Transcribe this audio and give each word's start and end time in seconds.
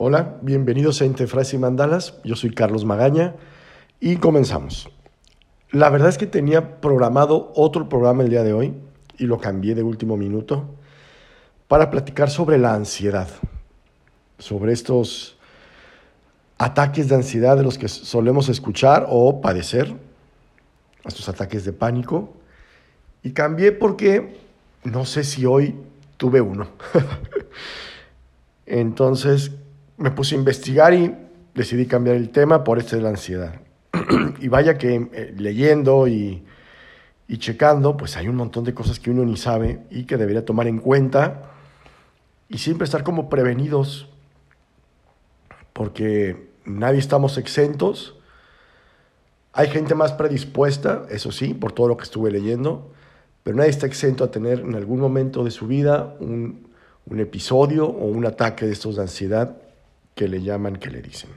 Hola, 0.00 0.36
bienvenidos 0.42 1.02
a 1.02 1.06
Entre 1.06 1.26
y 1.26 1.58
Mandalas. 1.58 2.14
Yo 2.22 2.36
soy 2.36 2.50
Carlos 2.50 2.84
Magaña 2.84 3.34
y 3.98 4.18
comenzamos. 4.18 4.88
La 5.72 5.90
verdad 5.90 6.08
es 6.08 6.18
que 6.18 6.28
tenía 6.28 6.80
programado 6.80 7.50
otro 7.56 7.88
programa 7.88 8.22
el 8.22 8.30
día 8.30 8.44
de 8.44 8.52
hoy 8.52 8.74
y 9.18 9.24
lo 9.24 9.38
cambié 9.38 9.74
de 9.74 9.82
último 9.82 10.16
minuto 10.16 10.72
para 11.66 11.90
platicar 11.90 12.30
sobre 12.30 12.58
la 12.58 12.74
ansiedad, 12.74 13.26
sobre 14.38 14.72
estos 14.72 15.36
ataques 16.58 17.08
de 17.08 17.16
ansiedad 17.16 17.56
de 17.56 17.64
los 17.64 17.76
que 17.76 17.88
solemos 17.88 18.48
escuchar 18.48 19.04
o 19.08 19.40
padecer, 19.40 19.96
estos 21.04 21.28
ataques 21.28 21.64
de 21.64 21.72
pánico. 21.72 22.34
Y 23.24 23.32
cambié 23.32 23.72
porque 23.72 24.38
no 24.84 25.04
sé 25.04 25.24
si 25.24 25.44
hoy 25.44 25.74
tuve 26.18 26.40
uno. 26.40 26.68
Entonces 28.66 29.50
me 29.98 30.12
puse 30.12 30.34
a 30.34 30.38
investigar 30.38 30.94
y 30.94 31.14
decidí 31.54 31.86
cambiar 31.86 32.16
el 32.16 32.30
tema 32.30 32.64
por 32.64 32.78
este 32.78 32.96
de 32.96 33.02
la 33.02 33.10
ansiedad. 33.10 33.60
y 34.40 34.48
vaya 34.48 34.78
que 34.78 35.08
eh, 35.12 35.34
leyendo 35.36 36.06
y, 36.06 36.44
y 37.26 37.38
checando, 37.38 37.96
pues 37.96 38.16
hay 38.16 38.28
un 38.28 38.36
montón 38.36 38.64
de 38.64 38.74
cosas 38.74 39.00
que 39.00 39.10
uno 39.10 39.24
ni 39.24 39.36
sabe 39.36 39.80
y 39.90 40.04
que 40.04 40.16
debería 40.16 40.44
tomar 40.44 40.68
en 40.68 40.78
cuenta 40.78 41.50
y 42.48 42.58
siempre 42.58 42.84
estar 42.84 43.02
como 43.02 43.28
prevenidos, 43.28 44.08
porque 45.72 46.48
nadie 46.64 46.98
estamos 46.98 47.36
exentos. 47.36 48.16
Hay 49.52 49.68
gente 49.68 49.94
más 49.94 50.12
predispuesta, 50.12 51.06
eso 51.10 51.32
sí, 51.32 51.54
por 51.54 51.72
todo 51.72 51.88
lo 51.88 51.96
que 51.96 52.04
estuve 52.04 52.30
leyendo, 52.30 52.92
pero 53.42 53.56
nadie 53.56 53.70
está 53.70 53.86
exento 53.86 54.22
a 54.24 54.30
tener 54.30 54.60
en 54.60 54.76
algún 54.76 55.00
momento 55.00 55.42
de 55.44 55.50
su 55.50 55.66
vida 55.66 56.14
un, 56.20 56.68
un 57.06 57.20
episodio 57.20 57.86
o 57.86 58.06
un 58.06 58.24
ataque 58.26 58.64
de 58.64 58.72
estos 58.72 58.96
de 58.96 59.02
ansiedad 59.02 59.56
que 60.18 60.26
le 60.26 60.42
llaman, 60.42 60.74
que 60.74 60.90
le 60.90 61.00
dicen. 61.00 61.30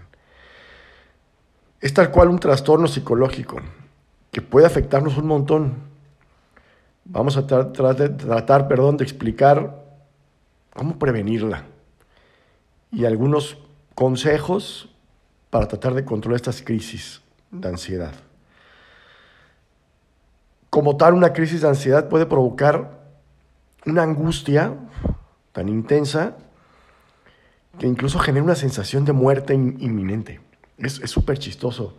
Es 1.80 1.94
tal 1.94 2.10
cual 2.10 2.30
un 2.30 2.40
trastorno 2.40 2.88
psicológico 2.88 3.58
que 4.32 4.42
puede 4.42 4.66
afectarnos 4.66 5.18
un 5.18 5.28
montón. 5.28 5.76
Vamos 7.06 7.38
a 7.38 7.46
tratar, 7.46 8.68
perdón, 8.68 8.98
de 8.98 9.04
explicar 9.04 9.86
cómo 10.74 10.98
prevenirla 10.98 11.66
y 12.92 13.06
algunos 13.06 13.60
consejos 13.94 14.90
para 15.52 15.68
tratar 15.68 15.94
de 15.94 16.04
controlar 16.04 16.38
estas 16.38 16.64
crisis 16.64 17.22
de 17.52 17.68
ansiedad. 17.68 18.16
Como 20.72 20.98
tal, 20.98 21.14
una 21.14 21.34
crisis 21.34 21.62
de 21.62 21.68
ansiedad 21.68 22.10
puede 22.10 22.26
provocar 22.26 23.00
una 23.86 24.02
angustia 24.02 24.76
tan 25.52 25.70
intensa 25.70 26.36
que 27.80 27.88
incluso 27.88 28.20
genera 28.20 28.44
una 28.44 28.56
sensación 28.56 29.06
de 29.06 29.14
muerte 29.14 29.54
inminente. 29.54 30.40
Es 30.78 30.94
súper 31.10 31.38
chistoso. 31.38 31.96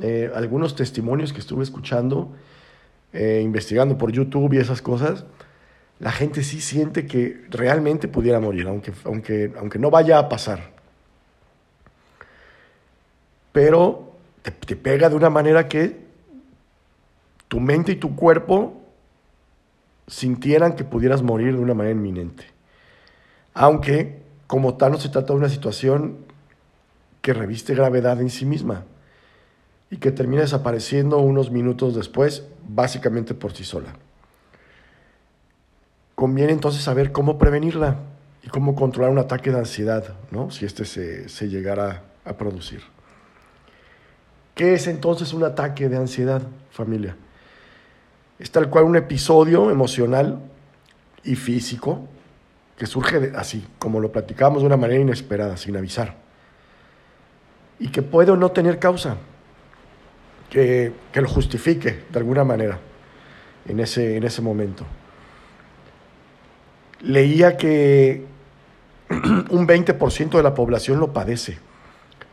Eh, 0.00 0.30
algunos 0.34 0.74
testimonios 0.74 1.32
que 1.32 1.40
estuve 1.40 1.62
escuchando, 1.62 2.32
eh, 3.12 3.40
investigando 3.44 3.98
por 3.98 4.10
YouTube 4.10 4.54
y 4.54 4.58
esas 4.58 4.80
cosas, 4.80 5.26
la 5.98 6.10
gente 6.10 6.42
sí 6.42 6.60
siente 6.60 7.06
que 7.06 7.44
realmente 7.50 8.08
pudiera 8.08 8.40
morir, 8.40 8.66
aunque, 8.66 8.92
aunque, 9.04 9.52
aunque 9.58 9.78
no 9.78 9.90
vaya 9.90 10.18
a 10.18 10.28
pasar. 10.28 10.72
Pero 13.52 14.16
te, 14.40 14.50
te 14.50 14.76
pega 14.76 15.10
de 15.10 15.14
una 15.14 15.28
manera 15.28 15.68
que 15.68 16.00
tu 17.48 17.60
mente 17.60 17.92
y 17.92 17.96
tu 17.96 18.16
cuerpo 18.16 18.80
sintieran 20.06 20.74
que 20.74 20.84
pudieras 20.84 21.22
morir 21.22 21.54
de 21.54 21.60
una 21.60 21.74
manera 21.74 21.94
inminente. 21.94 22.46
Aunque 23.52 24.21
como 24.52 24.74
tal 24.74 24.92
no 24.92 24.98
se 24.98 25.08
trata 25.08 25.32
de 25.32 25.38
una 25.38 25.48
situación 25.48 26.18
que 27.22 27.32
reviste 27.32 27.74
gravedad 27.74 28.20
en 28.20 28.28
sí 28.28 28.44
misma 28.44 28.84
y 29.90 29.96
que 29.96 30.12
termina 30.12 30.42
desapareciendo 30.42 31.16
unos 31.20 31.50
minutos 31.50 31.94
después, 31.94 32.46
básicamente 32.68 33.32
por 33.32 33.54
sí 33.54 33.64
sola. 33.64 33.94
Conviene 36.14 36.52
entonces 36.52 36.82
saber 36.82 37.12
cómo 37.12 37.38
prevenirla 37.38 37.96
y 38.42 38.50
cómo 38.50 38.74
controlar 38.74 39.10
un 39.10 39.20
ataque 39.20 39.50
de 39.50 39.60
ansiedad, 39.60 40.16
¿no? 40.30 40.50
si 40.50 40.66
este 40.66 40.84
se, 40.84 41.30
se 41.30 41.48
llegara 41.48 42.02
a 42.26 42.34
producir. 42.34 42.82
¿Qué 44.54 44.74
es 44.74 44.86
entonces 44.86 45.32
un 45.32 45.44
ataque 45.44 45.88
de 45.88 45.96
ansiedad, 45.96 46.42
familia? 46.70 47.16
Es 48.38 48.50
tal 48.50 48.68
cual 48.68 48.84
un 48.84 48.96
episodio 48.96 49.70
emocional 49.70 50.40
y 51.24 51.36
físico 51.36 52.06
que 52.82 52.88
surge 52.88 53.30
así, 53.36 53.64
como 53.78 54.00
lo 54.00 54.10
platicamos 54.10 54.62
de 54.62 54.66
una 54.66 54.76
manera 54.76 55.00
inesperada, 55.00 55.56
sin 55.56 55.76
avisar. 55.76 56.16
Y 57.78 57.90
que 57.90 58.02
puede 58.02 58.32
o 58.32 58.36
no 58.36 58.50
tener 58.50 58.80
causa, 58.80 59.18
que, 60.50 60.92
que 61.12 61.20
lo 61.20 61.28
justifique 61.28 62.02
de 62.10 62.18
alguna 62.18 62.42
manera 62.42 62.80
en 63.68 63.78
ese, 63.78 64.16
en 64.16 64.24
ese 64.24 64.42
momento. 64.42 64.84
Leía 67.02 67.56
que 67.56 68.26
un 69.10 69.68
20% 69.68 70.30
de 70.30 70.42
la 70.42 70.52
población 70.52 70.98
lo 70.98 71.12
padece 71.12 71.60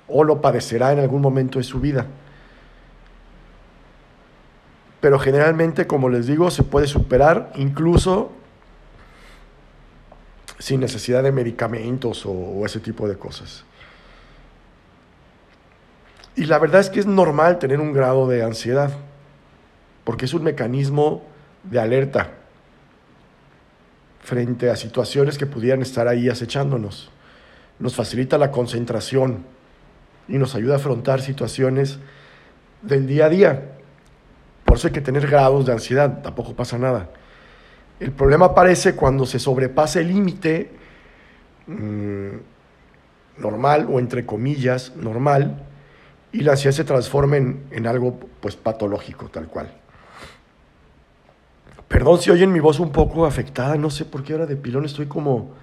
o 0.07 0.23
lo 0.23 0.41
padecerá 0.41 0.91
en 0.93 0.97
algún 0.97 1.21
momento 1.21 1.59
de 1.59 1.63
su 1.63 1.79
vida. 1.79 2.07
Pero 4.99 5.19
generalmente, 5.19 5.85
como 5.85 6.09
les 6.09 6.25
digo, 6.25 6.49
se 6.49 6.63
puede 6.63 6.87
superar 6.87 7.51
incluso 7.55 8.31
sin 10.59 10.81
necesidad 10.81 11.23
de 11.23 11.31
medicamentos 11.31 12.25
o, 12.25 12.65
ese 12.65 12.81
tipo 12.81 13.07
de 13.07 13.17
cosas. 13.17 13.63
Y 16.35 16.45
la 16.45 16.59
verdad 16.59 16.81
es 16.81 16.89
que 16.89 16.99
es 16.99 17.05
normal 17.05 17.59
tener 17.59 17.79
un 17.79 17.93
grado 17.93 18.27
de 18.27 18.43
ansiedad, 18.43 18.91
porque 20.03 20.25
es 20.25 20.33
un 20.33 20.43
mecanismo 20.43 21.23
de 21.63 21.79
alerta 21.79 22.31
frente 24.21 24.69
a 24.69 24.75
situaciones 24.75 25.37
que 25.37 25.45
pudieran 25.45 25.81
estar 25.81 26.07
ahí 26.07 26.29
acechándonos. 26.29 27.09
Nos 27.79 27.95
facilita 27.95 28.37
la 28.37 28.51
concentración 28.51 29.45
y 30.27 30.37
nos 30.37 30.55
ayuda 30.55 30.75
a 30.75 30.77
afrontar 30.77 31.21
situaciones 31.21 31.99
del 32.81 33.07
día 33.07 33.25
a 33.25 33.29
día. 33.29 33.71
Por 34.65 34.77
eso 34.77 34.87
hay 34.87 34.93
que 34.93 35.01
tener 35.01 35.25
grados 35.27 35.65
de 35.65 35.71
ansiedad, 35.71 36.21
tampoco 36.21 36.53
pasa 36.53 36.77
nada. 36.77 37.09
El 37.99 38.11
problema 38.11 38.47
aparece 38.47 38.95
cuando 38.95 39.25
se 39.25 39.39
sobrepasa 39.39 39.99
el 39.99 40.07
límite 40.07 40.71
mm, 41.67 42.29
normal 43.39 43.87
o 43.91 43.99
entre 43.99 44.25
comillas 44.25 44.95
normal 44.95 45.65
y 46.31 46.41
la 46.41 46.51
ansiedad 46.51 46.75
se 46.75 46.83
transforma 46.83 47.37
en, 47.37 47.87
algo 47.87 48.19
pues 48.39 48.55
patológico 48.55 49.29
tal 49.29 49.47
cual. 49.47 49.73
Perdón 51.87 52.19
si 52.19 52.29
oyen 52.29 52.53
mi 52.53 52.59
voz 52.59 52.79
un 52.79 52.91
poco 52.91 53.25
afectada, 53.25 53.75
no 53.75 53.89
sé 53.89 54.05
por 54.05 54.23
qué 54.23 54.33
ahora 54.33 54.45
de 54.45 54.55
pilón 54.55 54.85
estoy 54.85 55.07
como, 55.07 55.55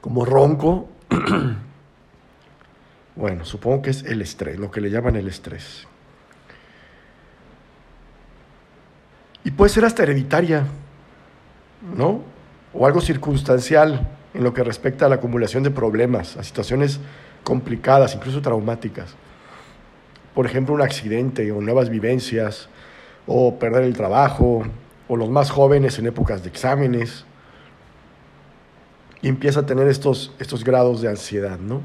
como 0.00 0.24
ronco. 0.24 0.88
bueno, 3.16 3.44
supongo 3.44 3.82
que 3.82 3.90
es 3.90 4.02
el 4.02 4.20
estrés, 4.20 4.58
lo 4.58 4.70
que 4.70 4.80
le 4.80 4.90
llaman 4.90 5.16
el 5.16 5.28
estrés. 5.28 5.86
Y 9.44 9.52
puede 9.52 9.70
ser 9.70 9.84
hasta 9.84 10.02
hereditaria. 10.02 10.66
¿No? 11.82 12.22
O 12.72 12.86
algo 12.86 13.00
circunstancial 13.00 14.08
en 14.34 14.44
lo 14.44 14.52
que 14.52 14.62
respecta 14.62 15.06
a 15.06 15.08
la 15.08 15.16
acumulación 15.16 15.62
de 15.62 15.70
problemas, 15.70 16.36
a 16.36 16.42
situaciones 16.42 17.00
complicadas, 17.44 18.14
incluso 18.14 18.42
traumáticas. 18.42 19.14
Por 20.34 20.46
ejemplo, 20.46 20.74
un 20.74 20.82
accidente 20.82 21.50
o 21.50 21.60
nuevas 21.60 21.88
vivencias, 21.88 22.68
o 23.26 23.58
perder 23.58 23.84
el 23.84 23.96
trabajo, 23.96 24.64
o 25.08 25.16
los 25.16 25.28
más 25.28 25.50
jóvenes 25.50 25.98
en 25.98 26.06
épocas 26.06 26.42
de 26.42 26.50
exámenes. 26.50 27.24
Y 29.20 29.28
empieza 29.28 29.60
a 29.60 29.66
tener 29.66 29.88
estos, 29.88 30.34
estos 30.38 30.64
grados 30.64 31.00
de 31.00 31.08
ansiedad, 31.08 31.58
¿no? 31.58 31.80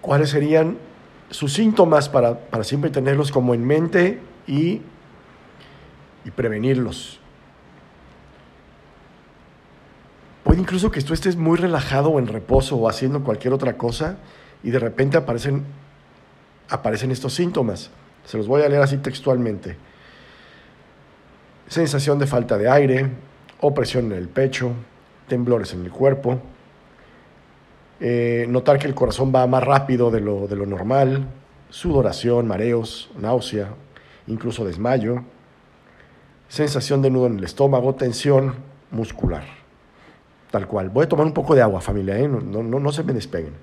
¿Cuáles 0.00 0.30
serían 0.30 0.78
sus 1.30 1.52
síntomas 1.52 2.08
para, 2.08 2.38
para 2.38 2.64
siempre 2.64 2.90
tenerlos 2.90 3.32
como 3.32 3.54
en 3.54 3.64
mente 3.64 4.20
y, 4.46 4.82
y 6.24 6.30
prevenirlos? 6.34 7.20
Incluso 10.56 10.90
que 10.90 11.00
tú 11.00 11.14
estés 11.14 11.36
muy 11.36 11.58
relajado 11.58 12.10
o 12.10 12.18
en 12.20 12.28
reposo 12.28 12.76
o 12.76 12.88
haciendo 12.88 13.24
cualquier 13.24 13.52
otra 13.52 13.76
cosa 13.76 14.18
y 14.62 14.70
de 14.70 14.78
repente 14.78 15.16
aparecen, 15.16 15.64
aparecen 16.68 17.10
estos 17.10 17.34
síntomas. 17.34 17.90
Se 18.24 18.36
los 18.36 18.46
voy 18.46 18.62
a 18.62 18.68
leer 18.68 18.82
así 18.82 18.98
textualmente. 18.98 19.76
Sensación 21.66 22.20
de 22.20 22.28
falta 22.28 22.56
de 22.56 22.70
aire, 22.70 23.10
opresión 23.60 24.06
en 24.06 24.18
el 24.18 24.28
pecho, 24.28 24.72
temblores 25.26 25.72
en 25.72 25.84
el 25.84 25.90
cuerpo, 25.90 26.38
eh, 27.98 28.46
notar 28.48 28.78
que 28.78 28.86
el 28.86 28.94
corazón 28.94 29.32
va 29.34 29.46
más 29.48 29.64
rápido 29.64 30.10
de 30.10 30.20
lo, 30.20 30.46
de 30.46 30.54
lo 30.54 30.66
normal, 30.66 31.26
sudoración, 31.70 32.46
mareos, 32.46 33.10
náusea, 33.18 33.70
incluso 34.28 34.64
desmayo, 34.64 35.24
sensación 36.48 37.02
de 37.02 37.10
nudo 37.10 37.26
en 37.26 37.38
el 37.38 37.44
estómago, 37.44 37.96
tensión 37.96 38.54
muscular. 38.92 39.63
Tal 40.54 40.68
cual. 40.68 40.88
Voy 40.88 41.02
a 41.02 41.08
tomar 41.08 41.26
un 41.26 41.32
poco 41.32 41.56
de 41.56 41.62
agua, 41.62 41.80
familia, 41.80 42.16
¿eh? 42.16 42.28
no, 42.28 42.40
no, 42.40 42.78
no 42.78 42.92
se 42.92 43.02
me 43.02 43.12
despeguen. 43.12 43.54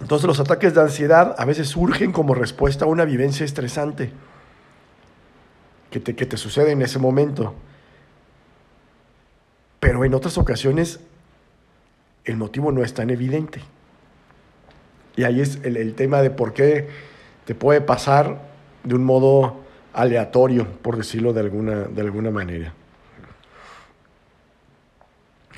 Entonces 0.00 0.26
los 0.26 0.40
ataques 0.40 0.72
de 0.72 0.80
ansiedad 0.80 1.34
a 1.36 1.44
veces 1.44 1.68
surgen 1.68 2.10
como 2.10 2.32
respuesta 2.34 2.86
a 2.86 2.88
una 2.88 3.04
vivencia 3.04 3.44
estresante 3.44 4.10
que 5.90 6.00
te, 6.00 6.16
que 6.16 6.24
te 6.24 6.38
sucede 6.38 6.70
en 6.70 6.80
ese 6.80 6.98
momento. 6.98 7.52
Pero 9.80 10.02
en 10.02 10.14
otras 10.14 10.38
ocasiones 10.38 11.00
el 12.24 12.38
motivo 12.38 12.72
no 12.72 12.82
es 12.82 12.94
tan 12.94 13.10
evidente. 13.10 13.60
Y 15.14 15.24
ahí 15.24 15.42
es 15.42 15.56
el, 15.62 15.76
el 15.76 15.94
tema 15.94 16.22
de 16.22 16.30
por 16.30 16.54
qué 16.54 16.88
te 17.44 17.54
puede 17.54 17.82
pasar 17.82 18.40
de 18.82 18.94
un 18.94 19.04
modo 19.04 19.58
aleatorio, 19.92 20.66
por 20.80 20.96
decirlo 20.96 21.34
de 21.34 21.40
alguna, 21.40 21.82
de 21.82 22.00
alguna 22.00 22.30
manera. 22.30 22.72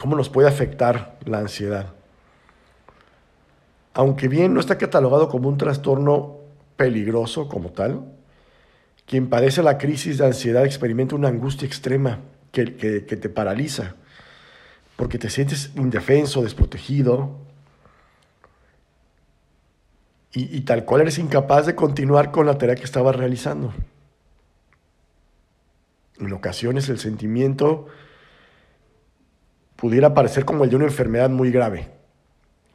¿Cómo 0.01 0.17
nos 0.17 0.31
puede 0.31 0.49
afectar 0.49 1.19
la 1.27 1.41
ansiedad? 1.41 1.93
Aunque 3.93 4.29
bien 4.29 4.55
no 4.55 4.61
está 4.61 4.79
catalogado 4.79 5.29
como 5.29 5.51
un 5.51 5.59
trastorno 5.59 6.39
peligroso 6.77 7.49
como 7.51 7.69
tal, 7.73 8.07
quien 9.07 9.29
padece 9.29 9.63
la 9.63 9.77
crisis 9.77 10.17
de 10.17 10.25
ansiedad 10.25 10.65
experimenta 10.65 11.17
una 11.17 11.29
angustia 11.29 11.69
extrema 11.69 12.21
que, 12.51 12.65
te 12.65 13.29
paraliza, 13.29 13.97
porque 14.97 15.19
te 15.19 15.29
sientes 15.29 15.73
indefenso, 15.77 16.43
desprotegido, 16.43 17.37
y, 20.33 20.57
y, 20.57 20.63
tal 20.63 20.87
cual 20.87 21.03
eres 21.03 21.19
incapaz 21.19 21.67
de 21.67 21.75
continuar 21.75 22.31
con 22.31 22.47
la 22.47 22.57
tarea 22.57 22.77
que 22.77 22.85
estabas 22.85 23.17
realizando. 23.17 23.75
En 26.19 26.33
ocasiones 26.33 26.89
el 26.89 26.99
sentimiento 26.99 27.89
pudiera 29.81 30.13
parecer 30.13 30.45
como 30.45 30.65
el 30.65 30.71
de 30.71 30.77
una 30.77 30.85
enfermedad 30.85 31.31
muy 31.31 31.51
grave, 31.51 31.89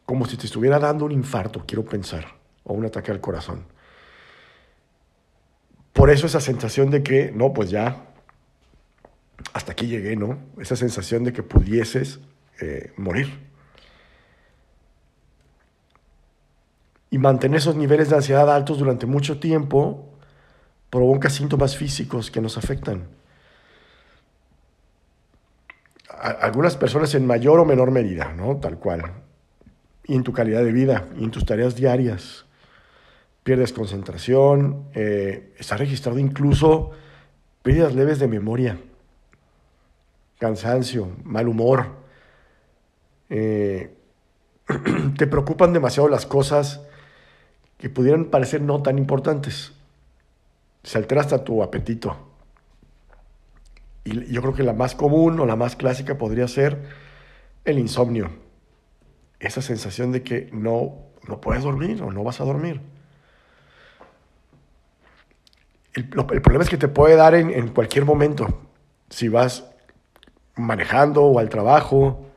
como 0.08 0.26
si 0.26 0.38
te 0.38 0.48
estuviera 0.48 0.80
dando 0.80 1.06
un 1.06 1.12
infarto, 1.12 1.64
quiero 1.66 1.86
pensar, 1.86 2.26
o 2.64 2.74
un 2.74 2.84
ataque 2.84 3.12
al 3.12 3.22
corazón. 3.22 3.64
Por 5.94 6.10
eso 6.10 6.26
esa 6.26 6.42
sensación 6.42 6.90
de 6.90 7.04
que, 7.04 7.32
no, 7.32 7.54
pues 7.54 7.70
ya, 7.70 8.08
hasta 9.54 9.74
aquí 9.74 9.86
llegué, 9.86 10.16
¿no? 10.16 10.40
Esa 10.60 10.76
sensación 10.76 11.24
de 11.24 11.32
que 11.32 11.44
pudieses 11.44 12.20
eh, 12.60 12.92
morir. 12.98 13.40
Y 17.12 17.20
mantener 17.20 17.60
esos 17.60 17.76
niveles 17.76 18.10
de 18.10 18.16
ansiedad 18.16 18.54
altos 18.54 18.80
durante 18.80 19.06
mucho 19.06 19.40
tiempo 19.40 20.10
provoca 20.90 21.30
síntomas 21.30 21.78
físicos 21.78 22.32
que 22.32 22.42
nos 22.42 22.58
afectan 22.58 23.08
algunas 26.20 26.78
personas 26.78 27.14
en 27.16 27.26
mayor 27.26 27.60
o 27.60 27.66
menor 27.66 27.92
medida, 27.92 28.34
¿no? 28.34 28.58
Tal 28.58 28.78
cual. 28.78 29.04
Y 30.06 30.16
en 30.16 30.24
tu 30.24 30.34
calidad 30.34 30.64
de 30.64 30.72
vida, 30.72 31.08
y 31.18 31.24
en 31.24 31.32
tus 31.32 31.46
tareas 31.46 31.76
diarias. 31.76 32.46
Pierdes 33.44 33.74
concentración, 33.74 34.86
eh, 34.94 35.54
está 35.58 35.78
registrado 35.78 36.18
incluso 36.18 36.92
pérdidas 37.62 37.94
leves 37.94 38.20
de 38.20 38.28
memoria, 38.28 38.80
cansancio, 40.40 41.10
mal 41.24 41.48
humor. 41.48 41.88
Eh, 43.30 43.94
te 45.18 45.28
preocupan 45.28 45.74
demasiado 45.74 46.10
las 46.10 46.26
cosas 46.26 46.82
que 47.78 47.90
pudieran 47.90 48.26
parecer 48.26 48.62
no 48.62 48.82
tan 48.82 48.98
importantes. 48.98 49.74
Se 50.84 50.98
altera 50.98 51.22
hasta 51.22 51.44
tu 51.44 51.62
apetito 51.62 52.35
y 54.06 54.32
yo 54.32 54.42
creo 54.42 54.54
que 54.54 54.64
la 54.64 54.74
más 54.74 54.96
común 54.96 55.40
o 55.40 55.46
la 55.46 55.56
más 55.56 55.76
clásica 55.76 56.18
podría 56.18 56.48
ser 56.48 56.84
el 57.66 57.80
insomnio. 57.80 58.30
Esa 59.40 59.62
sensación 59.62 60.12
de 60.12 60.22
que 60.22 60.50
no, 60.54 61.00
no 61.28 61.42
puedes 61.42 61.64
dormir 61.64 62.02
o 62.04 62.12
no 62.12 62.24
vas 62.24 62.40
a 62.40 62.46
dormir. 62.46 62.80
El, 65.94 66.04
el 66.04 66.42
problema 66.42 66.64
es 66.64 66.70
que 66.70 66.78
te 66.78 66.88
puede 66.88 67.16
dar 67.16 67.34
en, 67.34 67.50
en 67.50 67.70
cualquier 67.70 68.06
momento. 68.06 68.62
Si 69.10 69.28
vas 69.28 69.66
manejando 70.56 71.24
o 71.24 71.40
al 71.40 71.50
trabajo, 71.50 72.28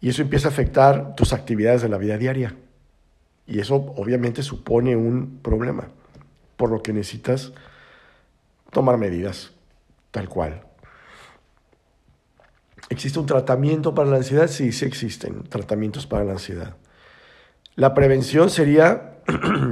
y 0.00 0.08
eso 0.08 0.22
empieza 0.22 0.48
a 0.48 0.50
afectar 0.52 1.16
tus 1.16 1.32
actividades 1.32 1.82
de 1.82 1.88
la 1.88 1.98
vida 1.98 2.16
diaria. 2.16 2.54
Y 3.46 3.58
eso 3.58 3.74
obviamente 3.96 4.42
supone 4.42 4.94
un 4.94 5.40
problema, 5.42 5.88
por 6.56 6.70
lo 6.70 6.80
que 6.80 6.92
necesitas 6.92 7.52
tomar 8.70 8.98
medidas 8.98 9.52
tal 10.12 10.28
cual. 10.28 10.62
¿Existe 12.88 13.18
un 13.18 13.26
tratamiento 13.26 13.94
para 13.94 14.10
la 14.10 14.18
ansiedad? 14.18 14.46
Sí, 14.46 14.70
sí 14.70 14.84
existen 14.84 15.44
tratamientos 15.44 16.06
para 16.06 16.24
la 16.24 16.32
ansiedad. 16.32 16.76
La 17.74 17.94
prevención 17.94 18.50
sería 18.50 19.18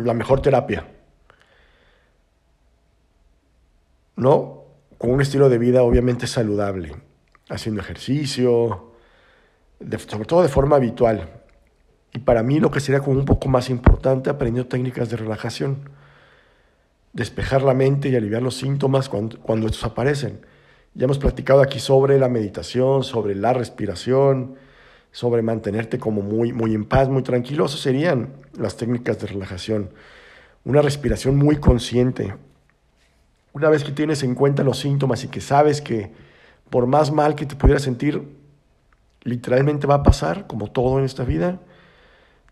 la 0.04 0.14
mejor 0.14 0.40
terapia. 0.40 0.88
¿No? 4.16 4.64
Con 4.98 5.10
un 5.10 5.20
estilo 5.20 5.48
de 5.48 5.58
vida 5.58 5.82
obviamente 5.82 6.26
saludable, 6.26 6.96
haciendo 7.48 7.80
ejercicio, 7.80 8.92
sobre 10.08 10.24
todo 10.24 10.42
de 10.42 10.48
forma 10.48 10.76
habitual. 10.76 11.28
Y 12.12 12.20
para 12.20 12.42
mí 12.42 12.58
lo 12.58 12.70
que 12.70 12.80
sería 12.80 13.00
como 13.00 13.18
un 13.18 13.24
poco 13.24 13.48
más 13.48 13.70
importante, 13.70 14.30
aprendiendo 14.30 14.68
técnicas 14.68 15.10
de 15.10 15.16
relajación 15.16 15.90
despejar 17.12 17.62
la 17.62 17.74
mente 17.74 18.08
y 18.08 18.16
aliviar 18.16 18.42
los 18.42 18.56
síntomas 18.56 19.08
cuando, 19.08 19.38
cuando 19.40 19.66
estos 19.66 19.84
aparecen. 19.84 20.40
Ya 20.94 21.04
hemos 21.04 21.18
platicado 21.18 21.60
aquí 21.60 21.78
sobre 21.78 22.18
la 22.18 22.28
meditación, 22.28 23.04
sobre 23.04 23.34
la 23.34 23.52
respiración, 23.52 24.56
sobre 25.12 25.42
mantenerte 25.42 25.98
como 25.98 26.22
muy, 26.22 26.52
muy 26.52 26.74
en 26.74 26.84
paz, 26.84 27.08
muy 27.08 27.22
tranquilo. 27.22 27.66
Esas 27.66 27.80
serían 27.80 28.34
las 28.58 28.76
técnicas 28.76 29.20
de 29.20 29.28
relajación. 29.28 29.90
Una 30.64 30.82
respiración 30.82 31.36
muy 31.36 31.56
consciente. 31.56 32.34
Una 33.52 33.68
vez 33.68 33.82
que 33.82 33.92
tienes 33.92 34.22
en 34.22 34.34
cuenta 34.34 34.62
los 34.62 34.78
síntomas 34.78 35.24
y 35.24 35.28
que 35.28 35.40
sabes 35.40 35.80
que 35.80 36.12
por 36.70 36.86
más 36.86 37.10
mal 37.10 37.34
que 37.34 37.46
te 37.46 37.56
pudieras 37.56 37.82
sentir, 37.82 38.22
literalmente 39.22 39.86
va 39.86 39.96
a 39.96 40.02
pasar, 40.02 40.46
como 40.46 40.70
todo 40.70 40.98
en 40.98 41.04
esta 41.04 41.24
vida, 41.24 41.60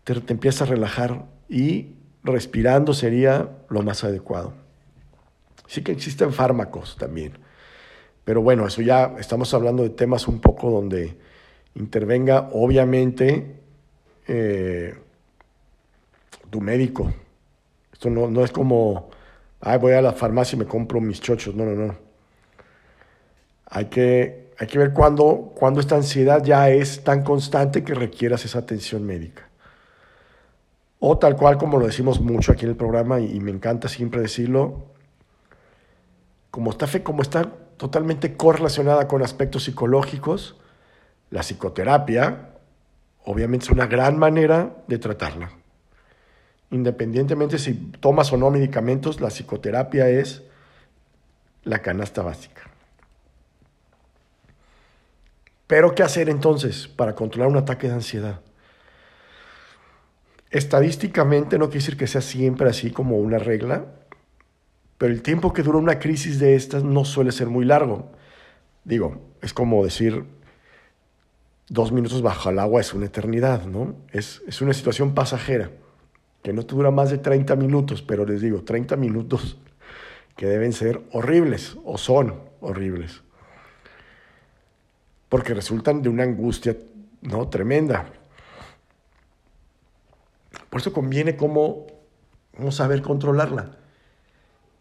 te, 0.03 0.19
te 0.19 0.33
empiezas 0.33 0.63
a 0.63 0.71
relajar 0.71 1.25
y 1.47 1.93
respirando 2.23 2.93
sería 2.93 3.49
lo 3.69 3.81
más 3.81 4.03
adecuado. 4.03 4.53
Sí 5.67 5.83
que 5.83 5.91
existen 5.91 6.33
fármacos 6.33 6.97
también, 6.97 7.33
pero 8.25 8.41
bueno, 8.41 8.65
eso 8.67 8.81
ya 8.81 9.15
estamos 9.19 9.53
hablando 9.53 9.83
de 9.83 9.89
temas 9.89 10.27
un 10.27 10.39
poco 10.39 10.71
donde 10.71 11.17
intervenga 11.75 12.49
obviamente 12.53 13.55
eh, 14.27 14.95
tu 16.49 16.61
médico. 16.61 17.13
Esto 17.93 18.09
no, 18.09 18.29
no 18.29 18.43
es 18.43 18.51
como, 18.51 19.09
Ay, 19.61 19.77
voy 19.77 19.93
a 19.93 20.01
la 20.01 20.13
farmacia 20.13 20.55
y 20.55 20.59
me 20.59 20.65
compro 20.65 21.01
mis 21.01 21.19
chochos, 21.19 21.53
no, 21.53 21.65
no, 21.65 21.75
no. 21.75 21.95
Hay 23.65 23.85
que, 23.85 24.51
hay 24.57 24.67
que 24.67 24.79
ver 24.79 24.93
cuándo, 24.93 25.51
cuando 25.55 25.81
esta 25.81 25.95
ansiedad 25.95 26.43
ya 26.43 26.69
es 26.69 27.03
tan 27.03 27.23
constante 27.23 27.83
que 27.83 27.93
requieras 27.93 28.45
esa 28.45 28.59
atención 28.59 29.05
médica. 29.05 29.48
O 30.99 31.17
tal 31.17 31.35
cual 31.37 31.57
como 31.57 31.77
lo 31.77 31.85
decimos 31.85 32.19
mucho 32.19 32.51
aquí 32.51 32.65
en 32.65 32.71
el 32.71 32.77
programa 32.77 33.19
y, 33.19 33.39
me 33.39 33.51
encanta 33.51 33.87
siempre 33.87 34.21
decirlo, 34.21 34.85
como 36.51 36.71
está, 36.71 36.87
como 37.03 37.21
está 37.21 37.49
totalmente 37.77 38.35
correlacionada 38.35 39.07
con 39.07 39.23
aspectos 39.23 39.63
psicológicos, 39.63 40.57
la 41.29 41.41
psicoterapia 41.41 42.49
obviamente 43.23 43.65
es 43.65 43.71
una 43.71 43.87
gran 43.87 44.17
manera 44.17 44.75
de 44.87 44.97
tratarla. 44.97 45.51
Independientemente 46.71 47.57
si 47.57 47.73
tomas 47.73 48.33
o 48.33 48.37
no 48.37 48.51
medicamentos, 48.51 49.21
la 49.21 49.29
psicoterapia 49.29 50.09
es 50.09 50.43
la 51.63 51.79
canasta 51.79 52.21
básica. 52.21 52.63
Pero 55.67 55.93
¿qué 55.93 56.03
hacer 56.03 56.29
entonces 56.29 56.87
para 56.87 57.15
controlar 57.15 57.49
un 57.49 57.57
ataque 57.57 57.87
de 57.87 57.93
ansiedad? 57.93 58.41
Estadísticamente 60.51 61.57
no 61.57 61.65
quiere 61.65 61.79
decir 61.79 61.97
que 61.97 62.07
sea 62.07 62.21
siempre 62.21 62.69
así 62.69 62.91
como 62.91 63.17
una 63.17 63.37
regla, 63.37 63.85
pero 64.97 65.13
el 65.13 65.21
tiempo 65.21 65.53
que 65.53 65.63
dura 65.63 65.77
una 65.77 65.99
crisis 65.99 66.39
de 66.39 66.55
estas 66.55 66.83
no 66.83 67.05
suele 67.05 67.31
ser 67.31 67.47
muy 67.47 67.65
largo. 67.65 68.11
Digo, 68.83 69.21
es 69.41 69.53
como 69.53 69.83
decir, 69.83 70.25
dos 71.69 71.91
minutos 71.91 72.21
bajo 72.21 72.49
el 72.49 72.59
agua 72.59 72.81
es 72.81 72.93
una 72.93 73.05
eternidad, 73.05 73.65
¿no? 73.65 73.95
Es, 74.11 74.41
es 74.47 74.61
una 74.61 74.73
situación 74.73 75.13
pasajera, 75.13 75.71
que 76.41 76.51
no 76.51 76.63
dura 76.63 76.91
más 76.91 77.11
de 77.11 77.19
30 77.19 77.55
minutos, 77.55 78.01
pero 78.01 78.25
les 78.25 78.41
digo, 78.41 78.63
30 78.63 78.95
minutos 78.95 79.57
que 80.35 80.47
deben 80.47 80.73
ser 80.73 81.01
horribles 81.11 81.77
o 81.83 81.97
son 81.97 82.35
horribles, 82.61 83.21
porque 85.27 85.53
resultan 85.53 86.01
de 86.01 86.09
una 86.09 86.23
angustia 86.23 86.75
¿no? 87.21 87.47
tremenda. 87.49 88.13
Por 90.69 90.81
eso 90.81 90.93
conviene 90.93 91.35
cómo, 91.35 91.87
cómo 92.55 92.71
saber 92.71 93.01
controlarla. 93.01 93.77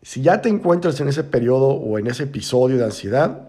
Si 0.02 0.22
ya 0.22 0.42
te 0.42 0.48
encuentras 0.48 1.00
en 1.00 1.08
ese 1.08 1.24
periodo 1.24 1.68
o 1.68 1.98
en 1.98 2.06
ese 2.06 2.24
episodio 2.24 2.78
de 2.78 2.84
ansiedad, 2.84 3.48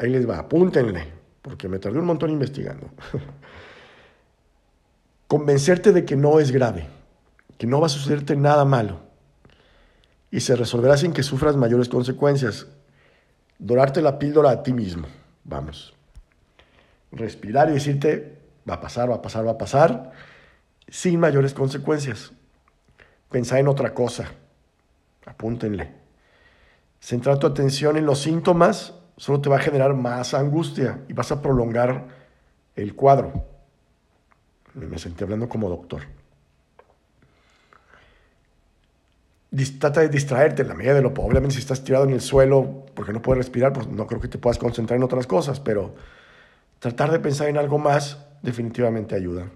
Ahí 0.00 0.08
les 0.08 0.26
va, 0.26 0.38
apúntenle, 0.38 1.08
porque 1.42 1.68
me 1.68 1.78
tardé 1.78 1.98
un 1.98 2.06
montón 2.06 2.30
investigando. 2.30 2.88
Convencerte 5.28 5.92
de 5.92 6.06
que 6.06 6.16
no 6.16 6.40
es 6.40 6.52
grave, 6.52 6.86
que 7.58 7.66
no 7.66 7.80
va 7.80 7.86
a 7.86 7.90
sucederte 7.90 8.34
nada 8.34 8.64
malo 8.64 9.00
y 10.30 10.40
se 10.40 10.56
resolverá 10.56 10.96
sin 10.96 11.12
que 11.12 11.22
sufras 11.22 11.54
mayores 11.54 11.90
consecuencias. 11.90 12.66
Dorarte 13.58 14.00
la 14.00 14.18
píldora 14.18 14.50
a 14.50 14.62
ti 14.62 14.72
mismo, 14.72 15.06
vamos. 15.44 15.92
Respirar 17.12 17.68
y 17.68 17.74
decirte, 17.74 18.38
va 18.68 18.76
a 18.76 18.80
pasar, 18.80 19.10
va 19.10 19.16
a 19.16 19.22
pasar, 19.22 19.46
va 19.46 19.50
a 19.50 19.58
pasar, 19.58 20.12
sin 20.90 21.20
mayores 21.20 21.54
consecuencias. 21.54 22.32
Pensar 23.30 23.60
en 23.60 23.68
otra 23.68 23.94
cosa, 23.94 24.30
apúntenle. 25.24 25.92
Centrar 27.00 27.38
tu 27.38 27.46
atención 27.46 27.96
en 27.96 28.04
los 28.04 28.20
síntomas 28.20 28.94
solo 29.16 29.40
te 29.40 29.48
va 29.48 29.56
a 29.56 29.60
generar 29.60 29.94
más 29.94 30.34
angustia 30.34 31.00
y 31.08 31.12
vas 31.12 31.30
a 31.32 31.40
prolongar 31.40 32.08
el 32.74 32.94
cuadro. 32.94 33.44
Me 34.74 34.98
sentí 34.98 35.24
hablando 35.24 35.48
como 35.48 35.68
doctor. 35.68 36.02
trata 39.78 40.00
de 40.00 40.08
distraerte 40.08 40.62
en 40.62 40.68
la 40.68 40.74
medida 40.74 40.94
de 40.94 41.02
lo 41.02 41.08
Obviamente, 41.08 41.54
si 41.54 41.60
estás 41.60 41.82
tirado 41.82 42.04
en 42.04 42.10
el 42.10 42.20
suelo 42.20 42.86
porque 42.94 43.12
no 43.12 43.20
puedes 43.20 43.44
respirar, 43.44 43.72
pues 43.72 43.88
no 43.88 44.06
creo 44.06 44.20
que 44.20 44.28
te 44.28 44.38
puedas 44.38 44.58
concentrar 44.58 44.96
en 44.96 45.02
otras 45.02 45.26
cosas, 45.26 45.60
pero 45.60 45.94
tratar 46.78 47.10
de 47.10 47.18
pensar 47.18 47.48
en 47.48 47.58
algo 47.58 47.78
más 47.78 48.26
definitivamente 48.42 49.14
ayuda. 49.14 49.50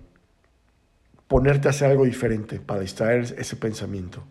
Ponerte 1.34 1.66
a 1.66 1.72
hacer 1.72 1.90
algo 1.90 2.04
diferente 2.04 2.60
para 2.60 2.78
distraer 2.78 3.34
ese 3.36 3.56
pensamiento. 3.56 4.22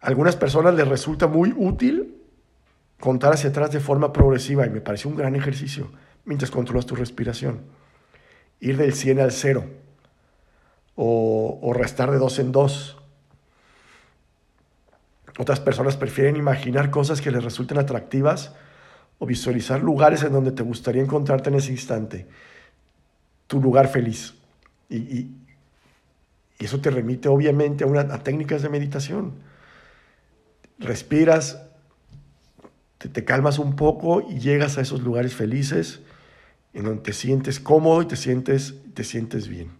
Algunas 0.00 0.34
personas 0.34 0.74
les 0.74 0.88
resulta 0.88 1.28
muy 1.28 1.54
útil 1.56 2.20
contar 2.98 3.32
hacia 3.32 3.50
atrás 3.50 3.70
de 3.70 3.78
forma 3.78 4.12
progresiva 4.12 4.66
y 4.66 4.70
me 4.70 4.80
parece 4.80 5.06
un 5.06 5.14
gran 5.14 5.36
ejercicio 5.36 5.92
mientras 6.24 6.50
controlas 6.50 6.84
tu 6.84 6.96
respiración. 6.96 7.60
Ir 8.58 8.76
del 8.76 8.92
100 8.92 9.20
al 9.20 9.30
0 9.30 9.64
o, 10.96 11.72
restar 11.72 12.10
de 12.10 12.18
2 12.18 12.38
en 12.40 12.50
2 12.50 12.96
otras 15.38 15.60
personas 15.60 15.96
prefieren 15.96 16.34
imaginar 16.34 16.90
cosas 16.90 17.20
que 17.20 17.30
les 17.30 17.44
resulten 17.44 17.78
atractivas 17.78 18.52
o 19.20 19.26
visualizar 19.26 19.80
lugares 19.80 20.24
en 20.24 20.32
donde 20.32 20.50
te 20.50 20.64
gustaría 20.64 21.02
encontrarte 21.02 21.50
en 21.50 21.54
ese 21.54 21.70
instante. 21.70 22.26
Tu 23.46 23.62
lugar 23.62 23.86
feliz. 23.86 24.34
Y, 24.90 25.36
eso 26.64 26.80
te 26.80 26.90
remite 26.90 27.28
obviamente 27.28 27.84
a 27.84 28.18
técnicas 28.22 28.62
de 28.62 28.68
meditación. 28.68 29.34
Respiras, 30.78 31.62
te, 32.98 33.08
te, 33.08 33.24
calmas 33.24 33.58
un 33.58 33.76
poco 33.76 34.20
y 34.20 34.38
llegas 34.38 34.78
a 34.78 34.80
esos 34.80 35.00
lugares 35.00 35.34
felices 35.34 36.00
en 36.74 36.84
donde 36.84 37.02
te 37.02 37.12
sientes 37.12 37.60
cómodo 37.60 38.02
y 38.02 38.06
te 38.06 38.16
sientes, 38.16 38.74
te 38.94 39.04
sientes 39.04 39.48
bien. 39.48 39.70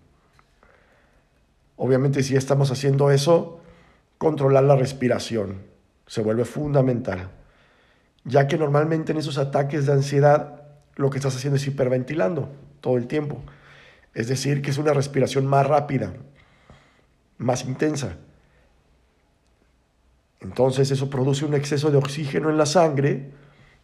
Obviamente 1.77 2.23
si 2.23 2.37
estamos 2.37 2.71
haciendo 2.71 3.11
eso, 3.11 3.61
controlar 4.19 4.65
la 4.65 4.77
respiración. 4.77 5.63
Se 6.07 6.23
vuelve 6.23 6.45
fundamental, 6.45 7.31
ya 8.25 8.47
que 8.47 8.59
normalmente 8.59 9.13
en 9.13 9.19
esos 9.19 9.39
ataques 9.39 9.87
de 9.87 9.93
ansiedad 9.93 10.63
lo 10.97 11.11
que 11.11 11.19
estás 11.19 11.35
haciendo 11.35 11.57
es 11.57 11.67
hiperventilando 11.67 12.51
todo 12.81 12.97
el 12.97 13.07
tiempo. 13.07 13.43
Es 14.15 14.29
decir, 14.29 14.61
que 14.61 14.71
es 14.71 14.79
una 14.79 14.93
respiración 14.93 15.47
más 15.47 15.67
rápida, 15.67 16.13
más 17.39 17.65
intensa. 17.65 18.17
Entonces 20.41 20.91
eso 20.91 21.09
produce 21.09 21.45
un 21.45 21.55
exceso 21.55 21.91
de 21.91 21.99
oxígeno 21.99 22.51
en 22.51 22.59
la 22.59 22.67
sangre 22.67 23.31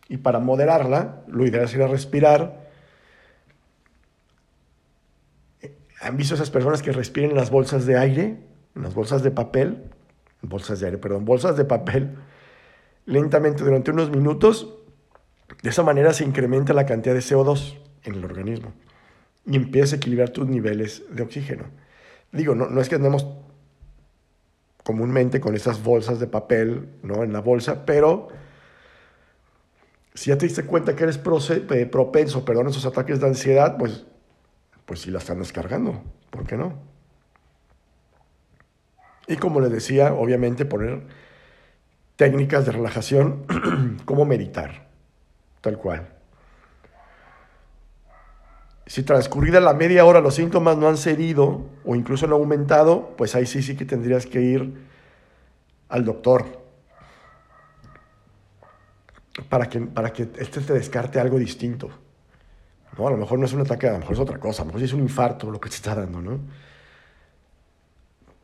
y 0.09 0.17
para 0.19 0.41
moderarla, 0.41 1.23
lo 1.29 1.47
ideal 1.47 1.65
es 1.65 1.75
ir 1.75 1.83
a 1.83 1.87
respirar. 1.87 2.69
¿Han 6.01 6.17
visto 6.17 6.35
esas 6.35 6.51
personas 6.51 6.83
que 6.83 6.93
respiran 6.93 7.31
en 7.31 7.37
las 7.37 7.51
bolsas 7.51 7.87
de 7.87 7.99
aire, 7.99 8.41
en 8.75 8.83
las 8.83 8.95
bolsas 8.95 9.23
de 9.23 9.31
papel? 9.31 9.91
bolsas 10.41 10.81
de 10.81 10.87
aire, 10.87 10.99
perdón, 10.99 11.25
bolsas 11.25 11.57
de 11.57 11.65
papel 11.65 12.17
lentamente 13.07 13.65
durante 13.65 13.91
unos 13.91 14.11
minutos. 14.11 14.75
De 15.63 15.71
esa 15.71 15.83
manera 15.83 16.13
se 16.13 16.25
incrementa 16.25 16.73
la 16.73 16.87
cantidad 16.87 17.15
de 17.15 17.21
CO2 17.21 17.79
en 18.05 18.15
el 18.15 18.25
organismo 18.25 18.73
y 19.47 19.57
empieza 19.57 19.97
a 19.97 19.97
equilibrar 19.97 20.31
tus 20.31 20.47
niveles 20.47 21.03
de 21.11 21.23
oxígeno. 21.23 21.65
Digo, 22.33 22.55
no, 22.55 22.67
no 22.69 22.81
es 22.81 22.89
que 22.89 22.97
andemos 22.97 23.27
comúnmente 24.85 25.41
con 25.41 25.55
esas 25.55 25.83
bolsas 25.83 26.19
de 26.19 26.27
papel 26.27 26.89
¿no? 27.03 27.23
en 27.23 27.33
la 27.33 27.41
bolsa, 27.41 27.85
pero 27.85 28.29
si 30.15 30.31
ya 30.31 30.39
te 30.39 30.47
diste 30.47 30.65
cuenta 30.65 30.97
que 30.97 31.05
eres 31.05 31.19
eh, 31.19 31.87
propenso 31.87 32.45
perdón, 32.45 32.67
a 32.67 32.71
esos 32.71 32.87
ataques 32.87 33.21
de 33.21 33.27
ansiedad, 33.27 33.77
pues, 33.77 34.05
pues 34.87 35.01
sí 35.01 35.11
la 35.11 35.19
están 35.19 35.39
descargando. 35.39 36.03
¿Por 36.31 36.47
qué 36.47 36.57
no? 36.57 36.73
Y 39.27 39.37
como 39.37 39.61
les 39.61 39.71
decía, 39.71 40.15
obviamente 40.15 40.65
poner 40.65 41.03
técnicas 42.17 42.67
de 42.67 42.73
relajación 42.73 43.45
como 44.07 44.25
meditar, 44.25 44.89
tal 45.61 45.79
cual. 45.79 46.18
Si 48.89 49.03
transcurrida 49.03 49.61
la 49.61 49.75
media 49.75 50.07
hora 50.07 50.23
los 50.23 50.35
síntomas 50.35 50.79
no 50.79 50.89
han 50.89 50.97
cedido 50.97 51.67
o 51.85 51.95
incluso 51.95 52.25
han 52.25 52.33
aumentado, 52.33 53.15
pues 53.19 53.35
ahí 53.35 53.45
sí 53.45 53.63
sí 53.63 53.77
que 53.77 53.85
tendrías 53.85 54.25
que 54.25 54.41
ir 54.41 54.73
al 55.91 56.07
doctor 56.07 56.47
para 59.51 59.69
que, 59.69 59.81
para 59.83 60.11
que 60.11 60.31
este 60.39 60.63
te 60.63 60.73
descarte 60.73 61.21
algo 61.21 61.39
distinto. 61.39 61.91
¿no? 62.97 63.07
A 63.07 63.11
lo 63.11 63.19
mejor 63.19 63.39
no 63.39 63.45
es 63.45 63.53
un 63.53 63.61
ataque, 63.61 63.89
a 63.89 63.93
lo 63.93 63.99
mejor 63.99 64.15
es 64.15 64.21
otra 64.21 64.39
cosa, 64.39 64.63
a 64.63 64.65
lo 64.65 64.69
mejor 64.73 64.83
es 64.83 64.95
un 64.95 65.01
infarto 65.01 65.51
lo 65.51 65.61
que 65.61 65.69
te 65.69 65.77
está 65.77 65.95
dando, 65.95 66.23
¿no? 66.23 66.41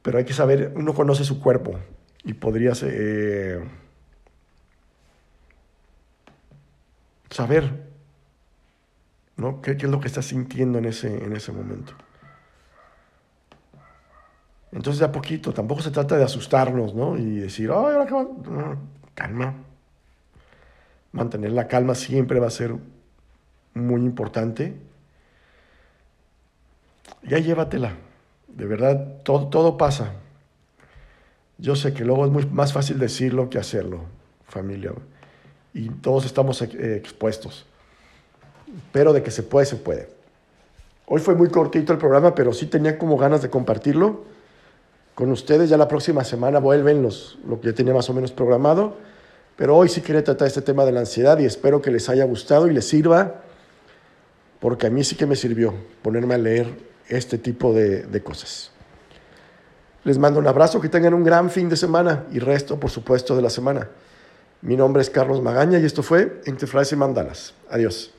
Pero 0.02 0.18
hay 0.18 0.26
que 0.26 0.34
saber, 0.34 0.74
uno 0.76 0.92
conoce 0.92 1.24
su 1.24 1.40
cuerpo 1.40 1.80
y 2.22 2.34
podrías 2.34 2.82
eh, 2.82 3.64
saber 7.30 7.83
¿no? 9.36 9.60
¿Qué, 9.60 9.72
es 9.72 9.82
lo 9.82 10.00
que 10.00 10.08
estás 10.08 10.26
sintiendo 10.26 10.78
en 10.78 10.86
ese, 10.86 11.24
en 11.24 11.34
ese 11.34 11.52
momento. 11.52 11.92
Entonces, 14.72 14.98
de 15.00 15.06
a 15.06 15.12
poquito, 15.12 15.52
tampoco 15.52 15.82
se 15.82 15.90
trata 15.90 16.16
de 16.16 16.24
asustarnos, 16.24 16.94
¿no? 16.94 17.16
Y 17.16 17.36
decir, 17.36 17.70
ay, 17.70 17.76
ahora 17.76 18.06
qué 18.06 18.14
va. 18.14 18.76
calma. 19.14 19.54
Mantener 21.12 21.52
la 21.52 21.68
calma 21.68 21.94
siempre 21.94 22.40
va 22.40 22.48
a 22.48 22.50
ser 22.50 22.74
muy 23.72 24.00
importante. 24.00 24.74
Ya 27.22 27.38
llévatela. 27.38 27.92
De 28.48 28.66
verdad, 28.66 29.22
todo, 29.22 29.48
todo 29.48 29.76
pasa. 29.76 30.14
Yo 31.58 31.76
sé 31.76 31.94
que 31.94 32.04
luego 32.04 32.24
es 32.24 32.32
muy 32.32 32.44
más 32.46 32.72
fácil 32.72 32.98
decirlo 32.98 33.48
que 33.48 33.58
hacerlo, 33.58 34.06
familia. 34.48 34.92
Y 35.72 35.88
todos 35.88 36.24
estamos 36.24 36.60
eh, 36.62 36.96
expuestos. 36.96 37.66
Pero 38.92 39.12
de 39.12 39.22
que 39.22 39.30
se 39.30 39.42
puede, 39.42 39.66
se 39.66 39.76
puede. 39.76 40.08
Hoy 41.06 41.20
fue 41.20 41.34
muy 41.34 41.48
cortito 41.48 41.92
el 41.92 41.98
programa, 41.98 42.34
pero 42.34 42.52
sí 42.52 42.66
tenía 42.66 42.98
como 42.98 43.16
ganas 43.16 43.42
de 43.42 43.50
compartirlo 43.50 44.22
con 45.14 45.30
ustedes. 45.30 45.68
Ya 45.68 45.76
la 45.76 45.88
próxima 45.88 46.24
semana 46.24 46.58
vuelven 46.58 47.02
los, 47.02 47.38
lo 47.46 47.60
que 47.60 47.68
ya 47.68 47.74
tenía 47.74 47.92
más 47.92 48.08
o 48.08 48.14
menos 48.14 48.32
programado. 48.32 48.96
Pero 49.56 49.76
hoy 49.76 49.88
sí 49.88 50.00
quería 50.00 50.24
tratar 50.24 50.48
este 50.48 50.62
tema 50.62 50.84
de 50.84 50.92
la 50.92 51.00
ansiedad 51.00 51.38
y 51.38 51.44
espero 51.44 51.80
que 51.80 51.90
les 51.90 52.08
haya 52.08 52.24
gustado 52.24 52.66
y 52.66 52.72
les 52.72 52.88
sirva, 52.88 53.42
porque 54.60 54.88
a 54.88 54.90
mí 54.90 55.04
sí 55.04 55.14
que 55.14 55.26
me 55.26 55.36
sirvió 55.36 55.74
ponerme 56.02 56.34
a 56.34 56.38
leer 56.38 56.66
este 57.08 57.38
tipo 57.38 57.72
de, 57.72 58.22
cosas. 58.22 58.72
Les 60.02 60.18
mando 60.18 60.40
un 60.40 60.46
abrazo, 60.46 60.80
que 60.80 60.88
tengan 60.88 61.14
un 61.14 61.22
gran 61.22 61.50
fin 61.50 61.68
de 61.68 61.76
semana 61.76 62.24
y 62.32 62.38
resto, 62.38 62.80
por 62.80 62.90
supuesto, 62.90 63.36
de 63.36 63.42
la 63.42 63.50
semana. 63.50 63.88
Mi 64.62 64.76
nombre 64.76 65.02
es 65.02 65.10
Carlos 65.10 65.42
Magaña 65.42 65.78
y 65.78 65.84
esto 65.84 66.02
fue 66.02 66.40
Entre 66.46 66.66
Frases 66.66 66.94
y 66.94 66.96
Mandalas. 66.96 67.54
Adiós. 67.70 68.13